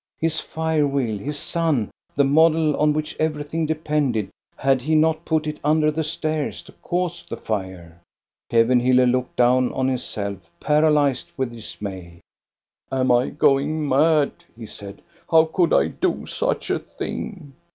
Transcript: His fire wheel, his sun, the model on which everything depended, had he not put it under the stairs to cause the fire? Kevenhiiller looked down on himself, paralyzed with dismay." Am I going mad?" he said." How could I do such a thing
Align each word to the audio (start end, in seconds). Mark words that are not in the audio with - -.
His 0.19 0.39
fire 0.39 0.87
wheel, 0.87 1.19
his 1.19 1.37
sun, 1.37 1.91
the 2.15 2.23
model 2.23 2.75
on 2.77 2.91
which 2.91 3.15
everything 3.19 3.67
depended, 3.67 4.31
had 4.57 4.81
he 4.81 4.95
not 4.95 5.25
put 5.25 5.45
it 5.45 5.59
under 5.63 5.91
the 5.91 6.03
stairs 6.03 6.63
to 6.63 6.71
cause 6.81 7.23
the 7.23 7.37
fire? 7.37 8.01
Kevenhiiller 8.51 9.05
looked 9.11 9.35
down 9.35 9.71
on 9.73 9.87
himself, 9.89 10.39
paralyzed 10.59 11.29
with 11.37 11.51
dismay." 11.53 12.19
Am 12.91 13.11
I 13.11 13.29
going 13.29 13.87
mad?" 13.87 14.31
he 14.57 14.65
said." 14.65 15.03
How 15.29 15.45
could 15.45 15.71
I 15.71 15.89
do 15.89 16.25
such 16.25 16.71
a 16.71 16.79
thing 16.79 17.53